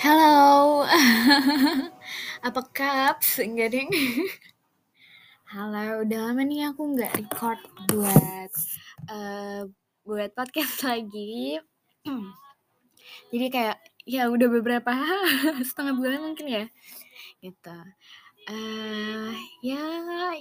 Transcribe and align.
Halo. 0.00 0.80
Apa 2.48 2.60
kaps? 2.72 3.36
Enggak 3.44 3.76
deng. 3.76 3.92
Halo, 5.44 6.08
udah 6.08 6.18
lama 6.24 6.40
nih 6.40 6.72
aku 6.72 6.96
nggak 6.96 7.20
record 7.20 7.60
buat 7.92 8.52
uh, 9.12 9.68
buat 10.08 10.32
podcast 10.32 10.80
lagi. 10.88 11.60
Jadi 13.36 13.46
kayak 13.52 13.76
ya 14.08 14.32
udah 14.32 14.48
beberapa 14.48 14.88
setengah 15.68 15.92
bulan 15.92 16.32
mungkin 16.32 16.48
ya. 16.48 16.64
Gitu. 17.44 17.76
Uh, 18.48 19.36
ya 19.60 19.84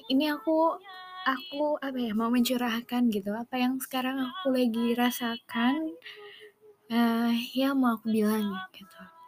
ini 0.08 0.32
aku 0.32 0.80
aku 1.28 1.76
apa 1.84 2.00
ya 2.00 2.16
mau 2.16 2.32
mencurahkan 2.32 3.12
gitu 3.12 3.36
apa 3.36 3.60
yang 3.60 3.76
sekarang 3.84 4.24
aku 4.24 4.56
lagi 4.56 4.96
rasakan 4.96 6.00
uh, 6.96 7.36
ya 7.52 7.76
mau 7.76 8.00
aku 8.00 8.08
bilang 8.08 8.56
gitu 8.72 9.19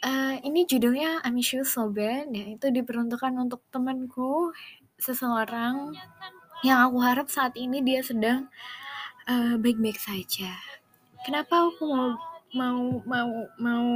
Uh, 0.00 0.40
ini 0.48 0.64
judulnya 0.64 1.20
I 1.20 1.28
Miss 1.28 1.52
You 1.52 1.60
So 1.60 1.92
ya 1.92 2.24
itu 2.24 2.66
diperuntukkan 2.72 3.36
untuk 3.36 3.60
temanku, 3.68 4.48
seseorang 4.96 5.92
yang 6.64 6.88
aku 6.88 6.98
harap 7.04 7.28
saat 7.28 7.52
ini 7.56 7.84
dia 7.84 8.00
sedang 8.00 8.48
uh, 9.28 9.60
baik-baik 9.60 10.00
saja. 10.00 10.56
Kenapa 11.24 11.68
aku 11.68 11.84
mau 11.84 12.08
mau 12.56 12.80
mau 13.04 13.30
mau 13.60 13.88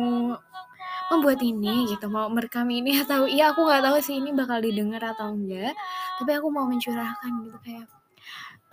membuat 1.13 1.41
ini 1.41 1.89
gitu, 1.89 2.09
mau 2.13 2.29
merekam 2.29 2.69
ini 2.69 2.97
atau 3.05 3.25
iya 3.25 3.53
aku 3.53 3.65
nggak 3.65 3.85
tahu 3.85 3.97
sih 4.05 4.21
ini 4.21 4.37
bakal 4.37 4.61
didengar 4.61 5.01
atau 5.01 5.33
enggak, 5.33 5.73
tapi 6.21 6.31
aku 6.37 6.49
mau 6.53 6.69
mencurahkan 6.69 7.33
gitu 7.49 7.59
kayak 7.65 7.89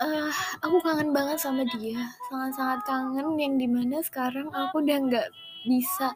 uh, 0.00 0.32
aku 0.64 0.76
kangen 0.84 1.16
banget 1.16 1.38
sama 1.40 1.64
dia, 1.76 2.12
sangat-sangat 2.28 2.80
kangen 2.84 3.40
yang 3.40 3.54
di 3.56 3.68
mana 3.68 4.00
sekarang 4.04 4.48
aku 4.52 4.84
udah 4.84 4.98
nggak 5.00 5.28
bisa 5.66 6.14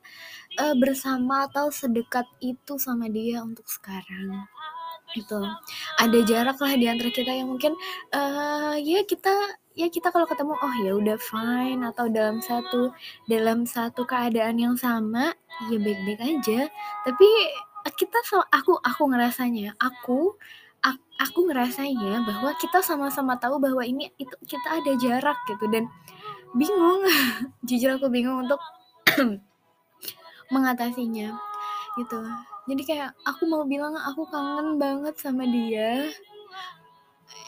uh, 0.59 0.74
bersama 0.78 1.46
atau 1.50 1.70
sedekat 1.70 2.27
itu 2.42 2.78
sama 2.78 3.06
dia 3.10 3.42
untuk 3.42 3.66
sekarang. 3.66 4.47
Itu 5.14 5.39
ada 5.97 6.19
jarak 6.27 6.58
lah 6.58 6.75
di 6.75 6.86
antara 6.91 7.11
kita 7.14 7.33
yang 7.33 7.48
mungkin 7.48 7.72
uh, 8.12 8.74
ya 8.77 9.06
kita 9.06 9.33
ya 9.77 9.86
kita 9.92 10.08
kalau 10.08 10.24
ketemu 10.24 10.56
oh 10.56 10.74
ya 10.83 10.92
udah 10.97 11.19
fine 11.20 11.80
atau 11.84 12.08
dalam 12.08 12.41
satu 12.41 12.91
dalam 13.28 13.69
satu 13.69 14.02
keadaan 14.08 14.56
yang 14.58 14.74
sama 14.74 15.33
ya 15.70 15.78
baik-baik 15.78 16.20
aja. 16.20 16.69
Tapi 17.06 17.28
kita 17.94 18.19
so 18.27 18.42
aku 18.50 18.77
aku 18.83 19.02
ngerasanya 19.14 19.78
aku 19.78 20.34
aku 21.17 21.48
ngerasanya 21.48 22.22
bahwa 22.24 22.52
kita 22.61 22.84
sama-sama 22.84 23.41
tahu 23.41 23.56
bahwa 23.56 23.80
ini 23.80 24.12
itu 24.20 24.36
kita 24.44 24.80
ada 24.80 24.92
jarak 25.00 25.39
gitu. 25.48 25.64
Dan 25.72 25.89
bingung 26.56 27.05
jujur 27.69 27.97
aku 27.97 28.12
bingung 28.12 28.44
untuk 28.44 28.61
mengatasinya 30.55 31.34
gitu. 31.97 32.20
Jadi 32.67 32.83
kayak 32.83 33.11
aku 33.25 33.48
mau 33.48 33.62
bilang 33.64 33.97
aku 33.97 34.28
kangen 34.28 34.77
banget 34.77 35.14
sama 35.17 35.47
dia. 35.48 36.11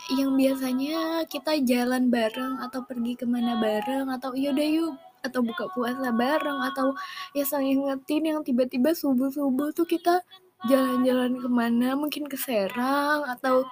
Yang 0.09 0.31
biasanya 0.41 1.29
kita 1.29 1.61
jalan 1.69 2.09
bareng 2.09 2.65
atau 2.65 2.81
pergi 2.87 3.13
ke 3.19 3.29
mana 3.29 3.61
bareng 3.61 4.09
atau 4.09 4.33
yaudah 4.33 4.65
yuk 4.65 4.97
atau 5.21 5.43
buka 5.45 5.69
puasa 5.75 6.15
bareng 6.15 6.63
atau 6.73 6.95
ya 7.35 7.43
saling 7.43 7.91
ngetin 7.91 8.23
yang 8.25 8.41
tiba-tiba 8.41 8.95
subuh-subuh 8.95 9.75
tuh 9.75 9.85
kita 9.85 10.23
jalan-jalan 10.71 11.37
ke 11.43 11.49
mana 11.51 11.89
mungkin 11.99 12.25
ke 12.31 12.39
Serang 12.39 13.27
atau 13.29 13.67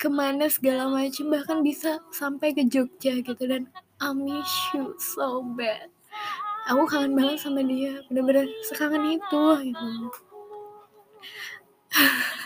ke 0.00 0.08
mana 0.08 0.48
segala 0.48 0.88
macam 0.88 1.28
bahkan 1.28 1.60
bisa 1.60 1.98
sampai 2.14 2.54
ke 2.54 2.62
Jogja 2.68 3.18
gitu. 3.20 3.42
Dan 3.44 3.66
I 3.98 4.14
miss 4.14 4.52
you 4.72 4.94
so 4.96 5.42
bad 5.42 5.99
aku 6.70 6.82
kangen 6.86 7.12
banget 7.18 7.36
sama 7.42 7.60
dia 7.66 7.98
bener-bener 8.06 8.46
sekangen 8.64 9.18
itu 9.18 9.44
gitu. 9.66 9.86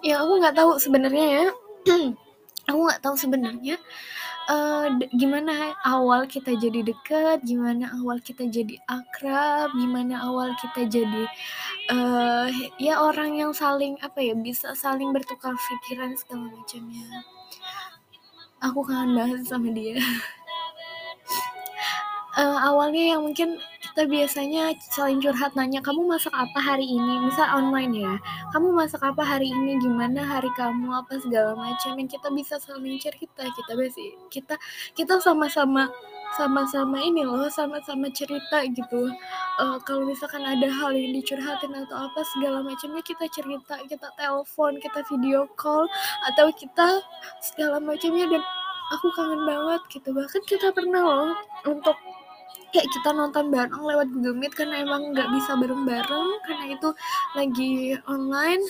Ya 0.00 0.24
aku 0.24 0.40
nggak 0.40 0.56
tahu 0.56 0.80
sebenarnya 0.80 1.26
ya. 1.28 1.44
Aku 2.70 2.86
nggak 2.86 3.02
tahu 3.02 3.14
sebenarnya 3.18 3.76
uh, 4.50 4.86
gimana 5.14 5.74
awal 5.86 6.26
kita 6.26 6.54
jadi 6.58 6.82
deket 6.82 7.42
gimana 7.46 7.94
awal 7.98 8.18
kita 8.18 8.46
jadi 8.50 8.78
akrab 8.90 9.70
gimana 9.74 10.22
awal 10.26 10.50
kita 10.58 10.86
jadi 10.90 11.24
uh, 11.94 12.46
ya 12.82 12.98
orang 13.02 13.38
yang 13.38 13.52
saling 13.54 13.94
apa 14.02 14.18
ya 14.22 14.34
bisa 14.34 14.74
saling 14.74 15.14
bertukar 15.14 15.54
pikiran 15.54 16.14
segala 16.18 16.50
macamnya. 16.50 17.06
Aku 18.60 18.84
kangen 18.84 19.16
banget 19.16 19.42
sama 19.48 19.72
dia 19.72 19.96
uh, 22.36 22.58
awalnya 22.66 23.16
yang 23.16 23.26
mungkin 23.26 23.58
kita 23.82 24.06
biasanya 24.06 24.74
saling 24.92 25.18
curhat 25.18 25.54
nanya 25.58 25.82
kamu 25.82 26.06
masak 26.06 26.30
apa 26.34 26.58
hari 26.60 26.86
ini? 26.86 27.26
Misal 27.26 27.48
online 27.50 27.92
ya. 27.96 28.12
Kamu 28.54 28.70
masak 28.70 29.02
apa 29.02 29.22
hari 29.22 29.50
ini? 29.50 29.80
Gimana 29.82 30.22
hari 30.22 30.50
kamu? 30.54 30.90
Apa 30.94 31.18
segala 31.18 31.58
macam 31.58 31.98
yang 31.98 32.06
kita 32.06 32.28
bisa 32.30 32.60
saling 32.62 33.00
cerita. 33.02 33.42
Kita 33.42 33.72
besi 33.74 34.14
kita 34.30 34.54
kita 34.94 35.18
sama-sama 35.18 35.90
sama-sama 36.38 37.02
ini 37.02 37.26
loh 37.26 37.50
sama-sama 37.50 38.06
cerita 38.14 38.62
gitu. 38.70 39.10
Uh, 39.58 39.82
kalau 39.82 40.06
misalkan 40.06 40.46
ada 40.46 40.70
hal 40.70 40.94
yang 40.94 41.10
dicurhatin 41.18 41.74
atau 41.74 42.06
apa 42.06 42.22
segala 42.36 42.62
macamnya 42.62 43.02
kita 43.02 43.26
cerita 43.34 43.82
kita 43.90 44.06
telepon 44.14 44.78
kita 44.78 45.02
video 45.10 45.50
call 45.58 45.90
atau 46.30 46.54
kita 46.54 47.02
segala 47.42 47.82
macamnya. 47.82 48.30
Dan 48.30 48.42
aku 48.90 49.06
kangen 49.14 49.42
banget 49.46 49.80
gitu. 49.90 50.08
Bahkan 50.10 50.42
kita 50.46 50.74
pernah 50.74 51.02
loh 51.02 51.32
untuk 51.66 51.96
kayak 52.70 52.88
kita 52.90 53.10
nonton 53.10 53.50
bareng 53.50 53.82
lewat 53.82 54.08
Google 54.14 54.38
Meet 54.38 54.54
karena 54.54 54.82
emang 54.82 55.10
nggak 55.10 55.28
bisa 55.34 55.52
bareng-bareng 55.58 56.28
karena 56.46 56.64
itu 56.74 56.88
lagi 57.34 57.72
online. 58.06 58.62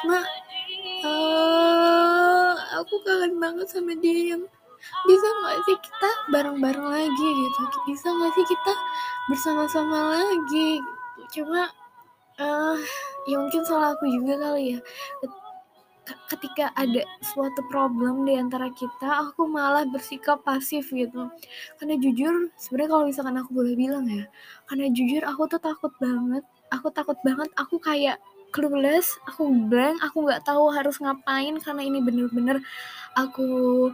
Cuma 0.00 0.18
uh, 1.04 2.52
aku 2.80 2.94
kangen 3.04 3.36
banget 3.40 3.66
sama 3.68 3.92
dia 3.96 4.36
yang 4.36 4.42
bisa 5.06 5.26
nggak 5.26 5.56
sih 5.64 5.78
kita 5.78 6.10
bareng-bareng 6.30 6.88
lagi 6.88 7.28
gitu? 7.32 7.60
Bisa 7.88 8.08
nggak 8.12 8.32
sih 8.36 8.46
kita 8.46 8.72
bersama-sama 9.32 9.98
lagi? 10.20 10.80
Cuma 11.32 11.72
uh, 12.40 12.76
ya 13.28 13.36
mungkin 13.40 13.62
salah 13.64 13.94
aku 13.96 14.04
juga 14.10 14.36
kali 14.36 14.76
ya 14.76 14.80
ketika 16.32 16.72
ada 16.72 17.04
suatu 17.20 17.60
problem 17.68 18.24
di 18.24 18.40
antara 18.40 18.72
kita 18.72 19.28
aku 19.28 19.44
malah 19.44 19.84
bersikap 19.84 20.40
pasif 20.42 20.88
gitu. 20.88 21.28
Karena 21.76 21.94
jujur 22.00 22.48
sebenarnya 22.56 22.90
kalau 22.90 23.04
misalkan 23.08 23.36
aku 23.36 23.50
boleh 23.52 23.74
bilang 23.76 24.08
ya 24.08 24.24
karena 24.66 24.88
jujur 24.88 25.22
aku 25.28 25.48
tuh 25.52 25.60
takut 25.60 25.92
banget. 26.00 26.44
Aku 26.72 26.88
takut 26.88 27.20
banget 27.20 27.52
aku 27.60 27.76
kayak 27.76 28.16
clueless 28.52 29.16
aku 29.24 29.48
blank 29.68 29.96
aku 30.04 30.28
nggak 30.28 30.44
tahu 30.44 30.68
harus 30.72 31.00
ngapain 31.00 31.56
karena 31.56 31.82
ini 31.88 32.04
bener-bener 32.04 32.60
aku 33.16 33.88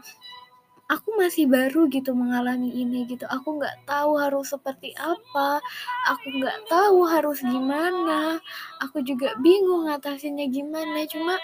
aku 0.90 1.08
masih 1.20 1.46
baru 1.46 1.86
gitu 1.92 2.16
mengalami 2.16 2.72
ini 2.72 3.04
gitu. 3.06 3.28
Aku 3.28 3.60
nggak 3.60 3.86
tahu 3.86 4.18
harus 4.18 4.50
seperti 4.50 4.96
apa 4.98 5.62
aku 6.08 6.26
nggak 6.42 6.58
tahu 6.66 6.98
harus 7.06 7.38
gimana. 7.44 8.40
Aku 8.82 9.04
juga 9.04 9.36
bingung 9.38 9.86
ngatasinnya 9.86 10.48
gimana 10.48 11.04
cuma 11.06 11.36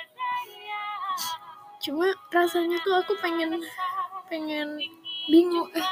cuma 1.85 2.09
rasanya 2.33 2.81
tuh 2.81 2.97
aku 2.97 3.13
pengen 3.21 3.61
pengen 4.33 4.81
bingung 5.29 5.69
eh 5.77 5.89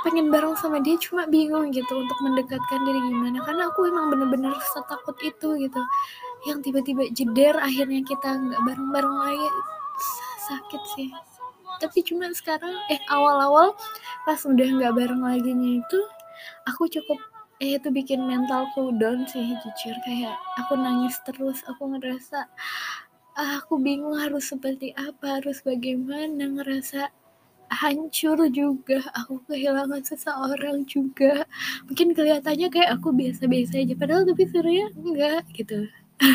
pengen 0.00 0.30
bareng 0.32 0.54
sama 0.56 0.80
dia 0.80 0.96
cuma 0.96 1.28
bingung 1.28 1.68
gitu 1.74 1.90
untuk 2.00 2.18
mendekatkan 2.24 2.80
diri 2.86 3.00
gimana. 3.12 3.44
Karena 3.44 3.68
aku 3.68 3.90
emang 3.90 4.08
bener-bener 4.08 4.54
setakut 4.72 5.16
itu 5.20 5.58
gitu. 5.58 5.80
Yang 6.46 6.58
tiba-tiba 6.70 7.02
jeder 7.12 7.54
akhirnya 7.58 8.00
kita 8.06 8.28
nggak 8.30 8.60
bareng-bareng 8.62 9.16
lagi. 9.20 9.48
Sakit 10.48 10.82
sih. 10.96 11.10
Tapi 11.78 11.98
cuma 12.06 12.30
sekarang 12.32 12.74
eh 12.90 13.00
awal-awal 13.10 13.74
pas 14.24 14.40
udah 14.42 14.66
nggak 14.66 14.94
bareng 14.96 15.22
lagi 15.22 15.52
itu 15.52 16.00
aku 16.66 16.90
cukup 16.90 17.18
eh 17.58 17.74
itu 17.74 17.90
bikin 17.90 18.22
mentalku 18.22 18.94
down 18.96 19.26
sih 19.26 19.44
jujur. 19.60 19.96
Kayak 20.06 20.38
aku 20.62 20.78
nangis 20.78 21.18
terus 21.26 21.60
aku 21.66 21.90
ngerasa 21.90 22.46
ah, 23.38 23.62
aku 23.62 23.78
bingung 23.78 24.18
harus 24.18 24.50
seperti 24.50 24.90
apa, 24.98 25.38
harus 25.38 25.62
bagaimana, 25.62 26.50
ngerasa 26.58 27.08
hancur 27.70 28.38
juga, 28.50 29.04
aku 29.14 29.44
kehilangan 29.46 30.02
seseorang 30.02 30.82
juga. 30.88 31.46
Mungkin 31.86 32.16
kelihatannya 32.16 32.68
kayak 32.72 32.90
aku 32.98 33.14
biasa-biasa 33.14 33.84
aja, 33.84 33.94
padahal 33.94 34.24
tapi 34.26 34.42
sebenarnya 34.48 34.86
enggak 34.98 35.42
gitu. 35.54 35.78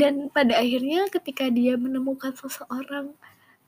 Dan 0.00 0.30
pada 0.32 0.56
akhirnya 0.56 1.10
ketika 1.12 1.50
dia 1.52 1.74
menemukan 1.76 2.32
seseorang 2.32 3.12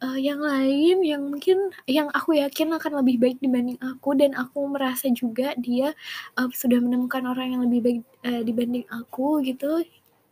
uh, 0.04 0.18
yang 0.18 0.40
lain 0.40 1.04
yang 1.04 1.22
mungkin 1.28 1.70
yang 1.84 2.08
aku 2.16 2.40
yakin 2.40 2.72
akan 2.76 3.04
lebih 3.04 3.16
baik 3.20 3.38
dibanding 3.40 3.78
aku 3.80 4.16
dan 4.16 4.32
aku 4.36 4.64
merasa 4.68 5.08
juga 5.12 5.52
dia 5.60 5.92
uh, 6.40 6.48
sudah 6.52 6.80
menemukan 6.80 7.24
orang 7.28 7.56
yang 7.56 7.62
lebih 7.68 7.80
baik 7.84 8.00
uh, 8.26 8.42
dibanding 8.44 8.86
aku 8.88 9.44
gitu 9.44 9.84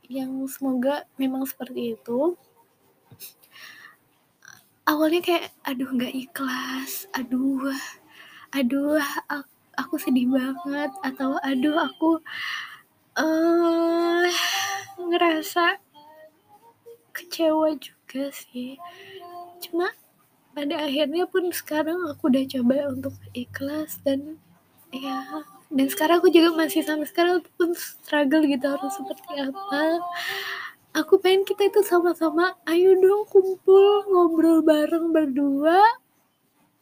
yang 0.09 0.49
semoga 0.49 1.05
memang 1.21 1.45
seperti 1.45 1.95
itu. 1.97 2.33
Awalnya 4.89 5.21
kayak 5.21 5.47
aduh 5.69 5.91
nggak 5.93 6.17
ikhlas. 6.17 7.05
Aduh 7.13 7.77
aduh 8.57 8.97
aku, 9.77 9.95
sedih 10.01 10.33
banget. 10.33 10.91
Atau 11.05 11.37
aduh 11.45 11.77
aku 11.77 12.11
uh, 13.21 14.25
ngerasa 14.97 15.77
kecewa 17.13 17.77
juga 17.77 18.33
sih. 18.33 18.81
Cuma 19.61 19.93
pada 20.57 20.89
akhirnya 20.89 21.29
pun 21.29 21.53
sekarang 21.53 22.01
aku 22.09 22.33
udah 22.33 22.45
coba 22.49 22.77
untuk 22.89 23.15
ikhlas 23.37 24.01
dan 24.03 24.41
ya 24.89 25.45
dan 25.69 25.87
sekarang 25.93 26.25
aku 26.25 26.33
juga 26.33 26.57
masih 26.57 26.81
sampai 26.81 27.05
sekarang 27.05 27.45
pun 27.61 27.77
struggle 27.77 28.45
gitu 28.49 28.65
harus 28.65 28.93
seperti 28.97 29.33
apa. 29.37 30.01
Aku 30.97 31.21
pengen 31.21 31.45
kita 31.45 31.69
itu 31.69 31.85
sama-sama 31.85 32.57
ayo 32.65 32.97
dong 32.97 33.29
kumpul 33.29 34.09
ngobrol 34.09 34.65
bareng 34.65 35.13
berdua 35.13 35.77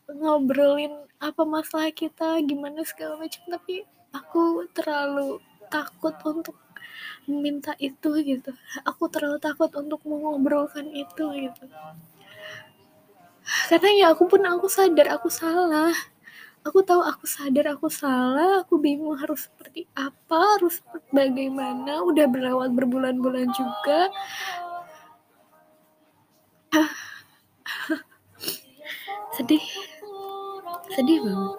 ngobrolin 0.07 0.95
apa 1.19 1.43
masalah 1.43 1.91
kita 1.91 2.39
gimana 2.47 2.87
segala 2.87 3.19
macam. 3.19 3.43
Tapi 3.51 3.83
aku 4.15 4.71
terlalu 4.71 5.43
takut 5.67 6.15
untuk 6.23 6.55
meminta 7.27 7.75
itu 7.83 8.11
gitu. 8.23 8.55
Aku 8.87 9.11
terlalu 9.11 9.43
takut 9.43 9.71
untuk 9.75 9.99
mengobrolkan 10.07 10.87
itu 10.95 11.27
gitu. 11.35 11.65
Karena 13.67 13.91
ya 13.99 14.07
aku 14.15 14.31
pun 14.31 14.43
aku 14.47 14.71
sadar 14.71 15.11
aku 15.11 15.27
salah 15.27 15.91
aku 16.67 16.83
tahu 16.83 16.99
aku 17.07 17.23
sadar 17.31 17.79
aku 17.79 17.87
salah. 17.87 18.67
Aku 18.67 18.83
bingung 18.83 19.15
harus 19.15 19.47
seperti 19.47 19.87
apa 19.95 20.59
harus 20.59 20.83
bagaimana. 21.15 22.03
Udah 22.03 22.27
berlewat 22.27 22.75
berbulan-bulan 22.75 23.55
juga. 23.55 24.11
Sedih. 29.39 29.63
Sedih 30.95 31.19
banget. 31.23 31.55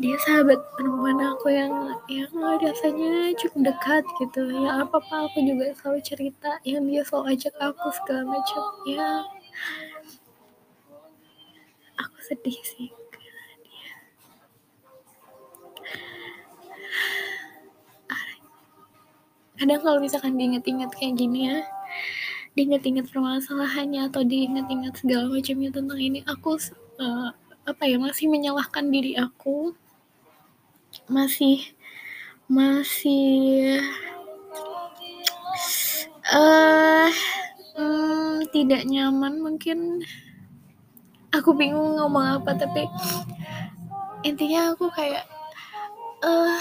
Dia 0.00 0.16
sahabat 0.24 0.56
perempuan 0.80 1.20
aku 1.20 1.52
yang 1.52 1.92
yang 2.08 2.32
rasanya 2.40 3.36
cukup 3.36 3.68
dekat 3.68 4.00
gitu. 4.16 4.48
Ya 4.48 4.80
apa 4.80 4.96
apa 4.96 5.28
aku 5.28 5.44
juga 5.44 5.76
selalu 5.76 6.00
cerita. 6.00 6.56
Yang 6.64 6.84
dia 6.88 7.02
selalu 7.04 7.24
ajak 7.36 7.54
aku 7.60 7.86
segala 8.00 8.22
macam. 8.32 8.64
Ya 8.88 9.28
sedih 12.28 12.60
sih. 12.60 12.92
Kadang 19.58 19.82
kalau 19.82 19.98
misalkan 19.98 20.38
diinget-inget 20.38 20.94
kayak 20.94 21.18
gini 21.18 21.50
ya 21.50 21.58
diinget-inget 22.58 23.06
permasalahannya 23.14 24.10
atau 24.10 24.26
diinget-inget 24.26 24.98
segala 24.98 25.30
macamnya 25.30 25.70
tentang 25.70 26.00
ini 26.02 26.26
aku 26.26 26.58
uh, 26.98 27.30
apa 27.62 27.82
ya 27.86 28.02
masih 28.02 28.26
menyalahkan 28.26 28.90
diri 28.90 29.14
aku. 29.14 29.78
Masih 31.06 31.62
masih 32.50 33.78
uh, 36.34 37.06
hmm, 37.78 38.50
tidak 38.50 38.82
nyaman 38.90 39.38
mungkin 39.38 40.02
aku 41.38 41.54
bingung 41.54 41.96
ngomong 41.96 42.42
apa 42.42 42.58
tapi 42.58 42.90
intinya 44.26 44.74
aku 44.74 44.90
kayak 44.90 45.22
uh, 46.26 46.58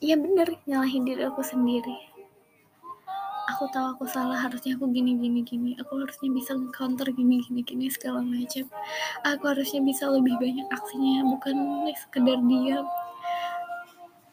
ya 0.00 0.16
bener 0.16 0.48
nyalahin 0.64 1.04
diri 1.04 1.24
aku 1.28 1.44
sendiri. 1.44 2.12
Aku 3.54 3.68
tahu 3.70 3.92
aku 3.92 4.04
salah 4.08 4.40
harusnya 4.40 4.74
aku 4.74 4.88
gini 4.88 5.20
gini 5.20 5.44
gini. 5.44 5.70
Aku 5.84 6.00
harusnya 6.00 6.32
bisa 6.32 6.56
counter 6.72 7.12
gini 7.12 7.44
gini 7.44 7.60
gini 7.60 7.92
segala 7.92 8.24
macam. 8.24 8.64
Aku 9.28 9.44
harusnya 9.52 9.84
bisa 9.84 10.08
lebih 10.08 10.34
banyak 10.40 10.64
aksinya 10.72 11.28
bukan 11.28 11.56
sekedar 11.92 12.40
diam. 12.40 12.88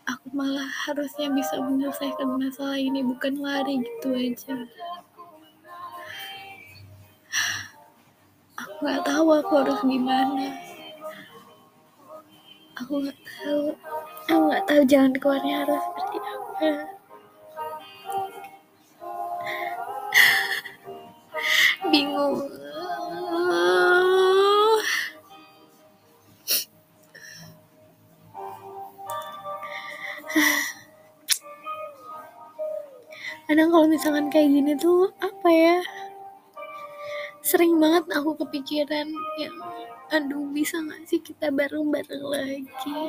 Aku 0.08 0.28
malah 0.32 0.68
harusnya 0.88 1.28
bisa 1.32 1.60
menyelesaikan 1.60 2.40
masalah 2.40 2.80
ini 2.80 3.04
bukan 3.04 3.40
lari 3.40 3.84
gitu 3.84 4.16
aja 4.16 4.56
nggak 8.82 9.06
tahu 9.06 9.28
aku 9.38 9.52
harus 9.62 9.80
gimana. 9.86 10.58
Aku 12.82 12.98
nggak 12.98 13.20
tahu. 13.30 13.64
Aku 14.26 14.42
nggak 14.50 14.66
tahu 14.66 14.82
jalan 14.90 15.14
keluarnya 15.22 15.56
harus 15.62 15.82
seperti 15.86 16.18
apa. 16.18 16.72
Bingung. 21.94 22.36
Kadang 33.46 33.68
kalau 33.68 33.84
misalkan 33.86 34.32
kayak 34.32 34.48
gini 34.48 34.74
tuh 34.80 35.12
apa 35.20 35.50
ya 35.52 35.78
sering 37.52 37.76
banget 37.84 38.08
aku 38.16 38.40
kepikiran 38.40 39.12
ya 39.36 39.52
aduh 40.12 40.44
bisa 40.52 40.76
gak 40.84 41.08
sih 41.08 41.24
kita 41.24 41.48
bareng-bareng 41.56 42.26
lagi? 42.28 43.00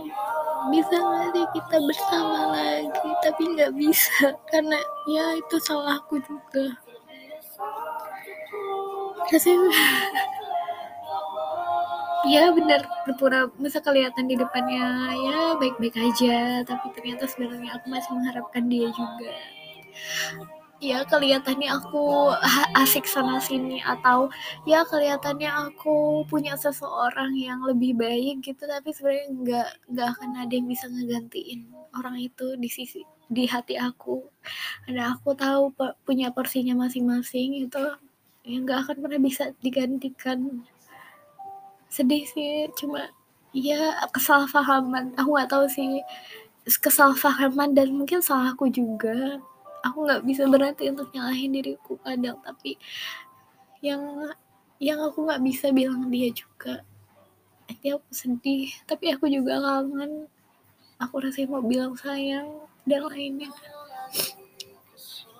Bisa 0.71 0.97
gak 1.03 1.35
sih 1.35 1.47
kita 1.51 1.77
bersama 1.83 2.55
lagi? 2.55 3.11
Tapi 3.27 3.43
nggak 3.59 3.75
bisa 3.75 4.39
karena 4.47 4.79
ya 5.11 5.35
itu 5.35 5.57
salahku 5.67 6.23
juga. 6.23 6.79
Rasanya 9.35 9.67
ya 12.39 12.55
benar 12.55 12.87
berpura 13.03 13.51
bisa 13.59 13.83
kelihatan 13.83 14.31
di 14.31 14.39
depannya 14.39 15.11
ya 15.11 15.59
baik-baik 15.59 15.99
aja. 15.99 16.63
Tapi 16.63 16.87
ternyata 16.95 17.27
sebenarnya 17.27 17.83
aku 17.83 17.91
masih 17.91 18.15
mengharapkan 18.15 18.71
dia 18.71 18.87
juga 18.95 19.35
ya 20.83 21.07
kelihatannya 21.07 21.71
aku 21.71 22.35
asik 22.75 23.07
sana 23.07 23.39
sini 23.39 23.79
atau 23.87 24.27
ya 24.67 24.83
kelihatannya 24.83 25.71
aku 25.71 26.27
punya 26.27 26.59
seseorang 26.59 27.39
yang 27.39 27.63
lebih 27.63 27.95
baik 27.95 28.43
gitu 28.43 28.67
tapi 28.67 28.91
sebenarnya 28.91 29.27
nggak 29.31 29.69
nggak 29.95 30.09
akan 30.19 30.31
ada 30.43 30.53
yang 30.53 30.67
bisa 30.67 30.91
ngegantiin 30.91 31.71
orang 31.95 32.19
itu 32.19 32.59
di 32.59 32.67
sisi 32.67 33.07
di 33.31 33.47
hati 33.47 33.79
aku. 33.79 34.27
Karena 34.85 35.15
aku 35.15 35.39
tahu 35.39 35.71
punya 36.03 36.35
porsinya 36.35 36.75
masing-masing 36.75 37.71
itu 37.71 37.85
yang 38.43 38.67
nggak 38.67 38.91
akan 38.91 38.97
pernah 39.07 39.21
bisa 39.23 39.55
digantikan. 39.63 40.67
Sedih 41.87 42.27
sih 42.27 42.67
cuma 42.75 43.07
ya 43.55 44.03
kesalahpahaman 44.11 45.15
aku 45.15 45.29
nggak 45.31 45.51
tahu 45.53 45.65
sih 45.71 46.03
kesalahpahaman 46.67 47.77
dan 47.77 47.93
mungkin 47.95 48.19
salahku 48.25 48.67
juga 48.73 49.39
aku 49.83 49.99
nggak 50.07 50.23
bisa 50.23 50.43
berhenti 50.47 50.89
untuk 50.89 51.11
nyalahin 51.11 51.51
diriku 51.55 51.99
kadang 52.01 52.39
tapi 52.43 52.79
yang 53.83 54.01
yang 54.79 54.99
aku 55.03 55.27
nggak 55.27 55.43
bisa 55.43 55.75
bilang 55.75 56.07
dia 56.11 56.31
juga 56.31 56.87
nanti 57.73 57.89
aku 57.89 58.11
sedih 58.13 58.71
tapi 58.85 59.11
aku 59.11 59.27
juga 59.33 59.59
kangen. 59.59 60.29
Aku 61.03 61.19
rasanya 61.19 61.59
mau 61.59 61.65
bilang 61.67 61.99
sayang 61.99 62.47
dan 62.87 63.03
lainnya. 63.11 63.51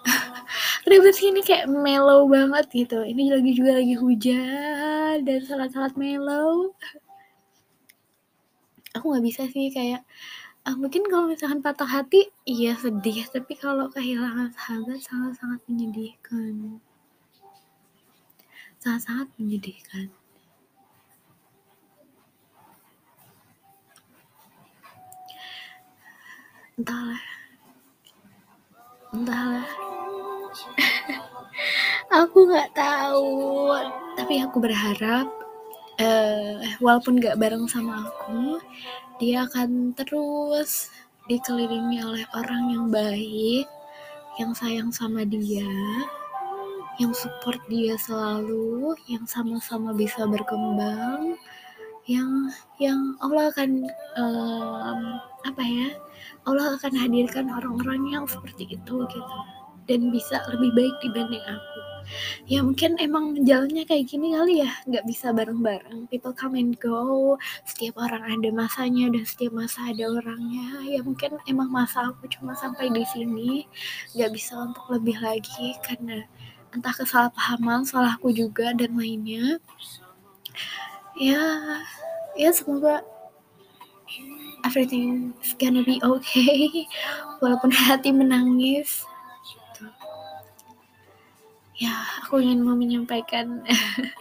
Kenapa 0.83 1.09
sih 1.15 1.31
ini 1.31 1.47
kayak 1.47 1.71
mellow 1.71 2.27
banget 2.27 2.67
gitu. 2.75 3.07
Ini 3.07 3.31
lagi 3.31 3.55
juga 3.55 3.79
lagi 3.79 3.95
hujan 3.95 5.23
Dan 5.23 5.39
sangat-sangat 5.47 5.95
mellow. 5.95 6.75
Aku 8.99 9.15
gak 9.15 9.23
bisa 9.23 9.47
sih 9.55 9.71
kayak 9.71 10.03
uh, 10.67 10.77
mungkin 10.79 11.03
kalau 11.11 11.27
misalkan 11.27 11.63
patah 11.63 11.89
hati 11.89 12.31
iya 12.47 12.79
sedih. 12.79 13.27
Tapi 13.31 13.53
kalau 13.59 13.91
kehilangan 13.91 14.55
sahabat 14.55 15.03
sangat-sangat 15.03 15.61
menyedihkan. 15.67 16.79
Sangat-sangat 18.79 19.29
menyedihkan. 19.39 20.11
Entahlah. 26.79 27.23
Entahlah. 29.13 29.69
Aku 32.23 32.39
nggak 32.49 32.77
tahu. 32.77 33.73
Tapi 34.19 34.45
aku 34.45 34.61
berharap 34.61 35.42
uh, 36.01 36.57
walaupun 36.81 37.21
nggak 37.21 37.37
bareng 37.37 37.67
sama 37.69 38.09
aku 38.09 38.61
dia 39.21 39.45
akan 39.47 39.93
terus 39.95 40.89
dikelilingi 41.31 42.03
oleh 42.03 42.25
orang 42.35 42.75
yang 42.75 42.87
baik, 42.91 43.67
yang 44.41 44.51
sayang 44.51 44.91
sama 44.91 45.23
dia, 45.23 45.71
yang 46.99 47.15
support 47.15 47.63
dia 47.71 47.95
selalu, 47.95 48.99
yang 49.07 49.23
sama-sama 49.31 49.95
bisa 49.95 50.27
berkembang, 50.27 51.39
yang 52.11 52.51
yang 52.83 53.15
Allah 53.23 53.55
akan 53.55 53.87
um, 54.19 55.01
apa 55.47 55.63
ya? 55.63 55.89
Allah 56.43 56.75
akan 56.75 56.93
hadirkan 56.99 57.47
orang-orang 57.47 58.03
yang 58.11 58.25
seperti 58.27 58.75
itu 58.75 59.07
gitu 59.07 59.39
dan 59.87 60.11
bisa 60.11 60.43
lebih 60.51 60.75
baik 60.75 60.95
dibanding 60.99 61.43
aku. 61.47 61.72
Ya 62.47 62.61
mungkin 62.63 62.97
emang 62.99 63.45
jalannya 63.47 63.85
kayak 63.87 64.09
gini 64.11 64.35
kali 64.37 64.63
ya 64.65 64.71
nggak 64.89 65.05
bisa 65.07 65.31
bareng-bareng. 65.31 66.07
People 66.09 66.35
come 66.35 66.59
and 66.59 66.75
go 66.81 67.37
setiap 67.69 67.99
orang 68.01 68.23
ada 68.27 68.49
masanya 68.51 69.11
dan 69.13 69.25
setiap 69.27 69.53
masa 69.55 69.91
ada 69.91 70.09
orangnya. 70.09 70.83
Ya 70.87 71.01
mungkin 71.05 71.39
emang 71.47 71.69
masa 71.71 72.11
aku 72.11 72.27
cuma 72.31 72.57
sampai 72.59 72.91
di 72.91 73.05
sini 73.09 73.67
nggak 74.17 74.31
bisa 74.35 74.59
untuk 74.59 74.87
lebih 74.91 75.19
lagi 75.23 75.77
karena 75.85 76.27
entah 76.73 76.95
kesalahpahaman 76.97 77.85
salahku 77.85 78.33
juga 78.33 78.73
dan 78.73 78.97
lainnya. 78.97 79.61
Ya 81.21 81.43
ya 82.33 82.51
semoga 82.51 83.05
everything 84.65 85.35
is 85.43 85.55
gonna 85.59 85.83
be 85.85 86.01
okay. 86.03 86.89
Walaupun 87.43 87.71
hati 87.75 88.15
menangis. 88.15 89.05
Ya 91.83 91.95
aku 92.23 92.39
ingin 92.39 92.63
mau 92.63 92.79
menyampaikan 92.79 93.59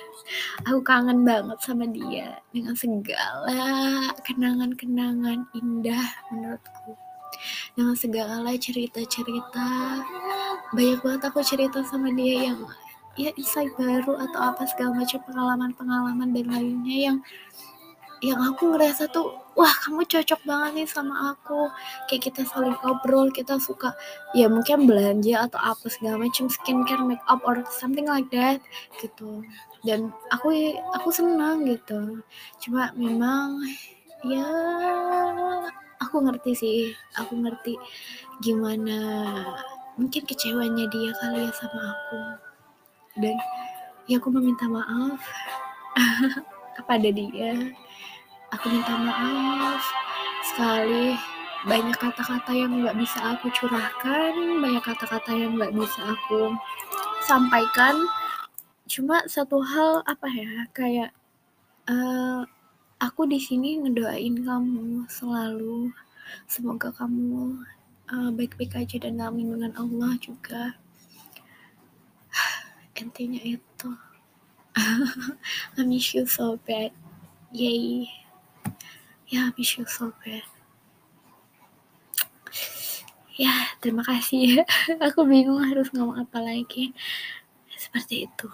aku 0.65 0.79
kangen 0.81 1.21
banget 1.21 1.57
sama 1.61 1.85
dia 1.85 2.41
dengan 2.49 2.73
segala 2.73 3.61
kenangan-kenangan 4.25 5.45
indah 5.53 6.05
menurutku. 6.33 6.97
Dengan 7.73 7.95
segala 7.95 8.53
cerita-cerita. 8.53 9.69
Banyak 10.75 10.99
banget 11.01 11.21
aku 11.25 11.41
cerita 11.41 11.81
sama 11.87 12.13
dia 12.13 12.51
yang 12.51 12.59
ya 13.19 13.33
insight 13.35 13.71
baru 13.75 14.15
atau 14.29 14.39
apa 14.53 14.63
segala 14.69 15.03
macam 15.03 15.19
pengalaman-pengalaman 15.27 16.29
dan 16.31 16.47
lainnya 16.47 16.97
yang 17.11 17.17
yang 18.21 18.39
aku 18.39 18.71
ngerasa 18.71 19.09
tuh 19.09 19.40
wah 19.55 19.73
kamu 19.83 20.07
cocok 20.07 20.41
banget 20.47 20.71
nih 20.75 20.87
sama 20.89 21.35
aku. 21.35 21.67
Kayak 22.07 22.31
kita 22.31 22.41
saling 22.47 22.75
ngobrol 22.79 23.27
kita 23.33 23.59
suka 23.59 23.93
ya 24.31 24.47
mungkin 24.47 24.87
belanja 24.87 25.47
atau 25.51 25.59
apa 25.59 25.85
segala 25.91 26.23
macam 26.23 26.47
skincare 26.47 27.03
make 27.03 27.23
up 27.27 27.43
or 27.43 27.63
something 27.67 28.07
like 28.07 28.27
that 28.31 28.63
gitu. 29.03 29.43
Dan 29.83 30.15
aku 30.31 30.53
aku 30.95 31.09
senang 31.11 31.67
gitu. 31.67 32.23
Cuma 32.63 32.95
memang 32.95 33.59
ya 34.23 34.47
aku 35.99 36.21
ngerti 36.21 36.51
sih 36.53 36.79
aku 37.17 37.37
ngerti 37.41 37.75
gimana 38.41 38.99
mungkin 39.99 40.23
kecewanya 40.23 40.87
dia 40.89 41.11
kali 41.19 41.47
ya 41.47 41.51
sama 41.51 41.81
aku. 41.91 42.19
Dan 43.19 43.35
ya 44.07 44.17
aku 44.17 44.31
meminta 44.31 44.65
maaf 44.65 45.19
kepada 46.79 47.09
dia 47.11 47.75
aku 48.51 48.65
minta 48.67 48.93
maaf 48.99 49.83
sekali. 50.43 51.15
Banyak 51.61 51.97
kata-kata 51.97 52.51
yang 52.57 52.81
nggak 52.81 52.97
bisa 52.97 53.21
aku 53.21 53.47
curahkan 53.53 54.33
banyak 54.59 54.81
kata-kata 54.81 55.31
yang 55.31 55.55
nggak 55.55 55.73
bisa 55.73 56.01
aku 56.03 56.57
sampaikan. 57.23 57.95
Cuma 58.89 59.23
satu 59.29 59.61
hal 59.63 60.03
apa 60.03 60.27
ya 60.27 60.67
kayak 60.75 61.15
uh, 61.87 62.43
aku 62.99 63.29
di 63.29 63.39
sini 63.39 63.79
ngedoain 63.79 64.41
kamu 64.43 65.05
selalu. 65.07 65.93
Semoga 66.49 66.89
kamu 66.91 67.61
uh, 68.09 68.29
baik-baik 68.33 68.75
aja 68.75 68.97
dan 68.97 69.21
dalam 69.21 69.37
lindungan 69.37 69.73
Allah 69.77 70.17
juga. 70.17 70.75
Intinya 73.01 73.41
itu. 73.45 73.89
I 75.77 75.83
miss 75.85 76.15
you 76.17 76.25
so 76.25 76.57
bad. 76.65 76.89
Yay 77.51 78.20
ya 79.31 79.49
miss 79.55 79.79
you 79.79 79.87
so 79.87 80.11
bad 80.21 80.43
ya 83.41 83.73
terima 83.81 84.05
kasih. 84.05 84.61
Aku 85.09 85.25
bingung 85.25 85.65
harus 85.65 85.89
ngomong 85.89 86.21
apa 86.21 86.37
lagi. 86.37 86.93
Seperti 87.73 88.29
itu 88.29 88.47